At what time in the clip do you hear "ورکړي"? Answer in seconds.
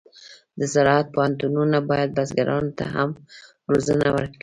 4.15-4.39